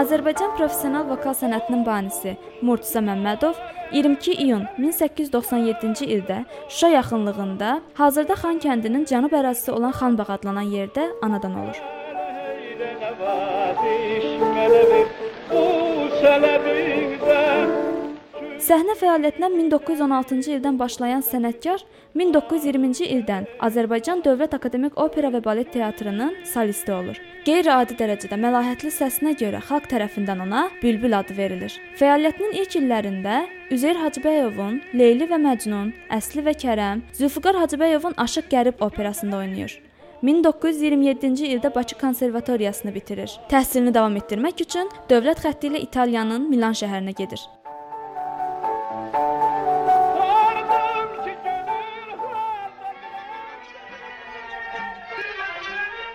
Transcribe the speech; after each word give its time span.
Azərbaycan 0.00 0.54
professional 0.56 1.02
vokal 1.10 1.34
sənətinin 1.36 1.82
banisi 1.84 2.30
Murtuza 2.64 3.02
Məmmədov 3.04 3.58
22 3.92 4.36
iyun 4.46 4.62
1897-ci 4.78 6.08
ildə 6.14 6.38
Şuşa 6.70 6.88
yaxınlığında, 6.94 7.74
hazırda 8.00 8.38
Xan 8.40 8.62
kəndinin 8.64 9.04
cənub 9.10 9.34
ərazisi 9.36 9.74
olan 9.74 9.92
Xanbağ 10.00 10.30
adlanan 10.38 10.72
yerdə 10.72 11.10
anadan 11.26 11.58
olur. 11.64 11.76
Səhnə 18.70 18.94
fəaliyyətinə 18.94 19.48
1916-cı 19.50 20.52
ildən 20.54 20.76
başlayan 20.78 21.24
sənətkar 21.26 21.80
1920-ci 22.14 23.08
ildən 23.16 23.48
Azərbaycan 23.66 24.22
Dövlət 24.22 24.54
Akademik 24.54 24.94
Opera 24.94 25.32
və 25.34 25.40
Balet 25.42 25.72
Teatrının 25.74 26.36
solisti 26.46 26.94
olur. 26.94 27.18
Qeyri-adi 27.48 27.98
dərəcədə 27.98 28.38
məlahətli 28.38 28.94
səsinə 28.94 29.34
görə 29.42 29.58
xalq 29.66 29.90
tərəfindən 29.90 30.46
ona 30.46 30.62
Bülbül 30.84 31.18
adı 31.18 31.34
verilir. 31.34 31.74
Fəaliyyətinin 31.98 32.54
ilk 32.62 32.78
illərində 32.84 33.42
Üzeyir 33.74 33.98
Hacıbəyovun 34.04 34.78
Leyli 34.94 35.26
və 35.26 35.42
Məcnun, 35.42 35.90
Əsli 36.20 36.46
və 36.46 36.54
Kərəm, 36.62 37.02
Zülfüqar 37.18 37.58
Hacıbəyovun 37.64 38.14
Aşıq 38.22 38.52
Qərib 38.54 38.86
operasında 38.86 39.42
oynayır. 39.42 39.80
1927-ci 40.22 41.56
ildə 41.56 41.74
Bakı 41.74 41.98
konservatoriyasını 41.98 42.94
bitirir. 42.94 43.34
Təhsilini 43.50 43.94
davam 43.94 44.14
etdirmək 44.20 44.62
üçün 44.62 44.92
dövlət 45.10 45.42
xətti 45.42 45.72
ilə 45.72 45.88
İtaliyanın 45.88 46.46
Milan 46.52 46.78
şəhərinə 46.78 47.18
gedir. 47.18 47.50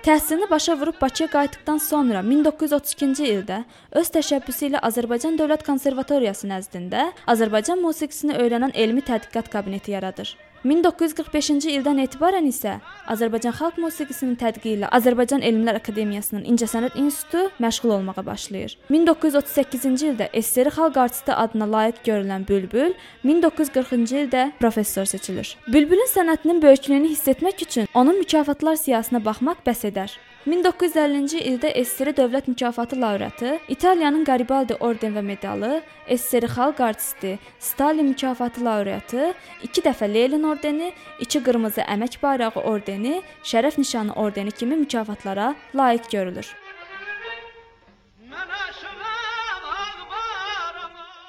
Təhsilini 0.00 0.50
başa 0.50 0.80
vurub 0.80 1.00
Bakıya 1.00 1.28
qayıtdıqdan 1.28 1.78
sonra 1.78 2.20
1932-ci 2.24 3.26
ildə 3.34 3.58
öz 4.00 4.10
təşəbbüsü 4.14 4.70
ilə 4.70 4.80
Azərbaycan 4.88 5.36
Dövlət 5.36 5.66
Konservatoriyası 5.66 6.48
nəzdində 6.48 7.10
Azərbaycan 7.28 7.82
musiqisini 7.84 8.38
öyrənən 8.40 8.72
elmi 8.72 9.04
tədqiqat 9.04 9.52
kabineti 9.52 9.92
yaradır. 9.92 10.32
1945-ci 10.64 11.72
ildən 11.78 12.02
etibarən 12.02 12.44
isə 12.44 12.74
Azərbaycan 13.08 13.54
xalq 13.56 13.78
musiqisinin 13.80 14.34
tədqiqi 14.40 14.74
ilə 14.76 14.90
Azərbaycan 14.92 15.40
Elmlər 15.40 15.78
Akademiyasının 15.78 16.44
İncəsənət 16.52 16.98
İnstitutu 17.00 17.46
məşğul 17.64 17.94
olmağa 17.96 18.24
başlayır. 18.26 18.76
1938-ci 18.92 20.10
ildə 20.12 20.28
SSR 20.36 20.68
Xalq 20.76 21.00
artisti 21.00 21.32
adına 21.32 21.70
layiq 21.74 22.02
görülən 22.04 22.44
Bülbül 22.48 22.92
1940-cı 23.24 24.24
ildə 24.26 24.50
professor 24.60 25.08
seçilir. 25.08 25.56
Bülbülün 25.68 26.12
sənətinin 26.12 26.60
böyüklüyünü 26.62 27.08
hiss 27.14 27.28
etmək 27.32 27.64
üçün 27.64 27.88
onun 27.94 28.20
mükafatlar 28.20 28.76
siyahısına 28.76 29.24
baxmaq 29.24 29.64
bəs 29.64 29.88
edər. 29.88 30.12
1950-ci 30.48 31.42
ildə 31.44 31.68
SSR 31.76 32.14
Dövlət 32.16 32.46
Mükafatı 32.48 32.96
laureatı, 33.00 33.58
İtaliyanın 33.68 34.24
Garibaldi 34.24 34.74
orden 34.80 35.12
və 35.12 35.22
medalı, 35.22 35.82
SSR 36.08 36.46
Xalq 36.48 36.80
artisti, 36.80 37.38
Stalin 37.58 38.06
mükafatı 38.06 38.64
laureatı, 38.64 39.34
2 39.62 39.82
dəfə 39.84 40.08
Lenin 40.14 40.46
ordeni, 40.48 40.92
2 41.20 41.42
qırmızı 41.44 41.84
əmək 41.84 42.16
bayrağı 42.22 42.62
ordeni, 42.64 43.20
şərəf 43.44 43.76
nişanı 43.78 44.12
ordeni 44.12 44.50
kimi 44.50 44.76
mükafatlara 44.76 45.54
layiq 45.76 46.08
görülür. 46.12 46.48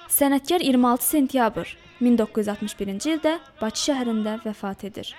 Sənətkar 0.08 0.64
26 0.64 1.06
sentyabr 1.06 1.76
1961-ci 2.02 3.17
ildə 3.17 3.36
Bakı 3.62 3.84
şəhərində 3.89 4.38
vəfat 4.45 4.88
edir. 4.88 5.12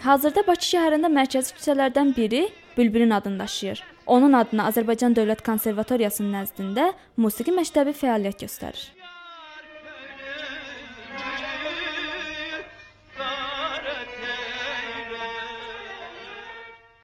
Hazırda 0.00 0.46
Bakı 0.46 0.64
şəhərində 0.64 1.12
mərkəzi 1.12 1.52
küçələrdən 1.58 2.14
biri 2.16 2.46
Bülbülün 2.78 3.10
adını 3.10 3.38
daşıyır. 3.38 3.82
Onun 4.06 4.32
adına 4.32 4.68
Azərbaycan 4.70 5.16
Dövlət 5.18 5.42
Konservatoriyasının 5.46 6.30
nəzdində 6.38 6.92
musiqi 7.16 7.52
məktəbi 7.56 7.96
fəaliyyət 7.98 8.46
göstərir. 8.46 8.97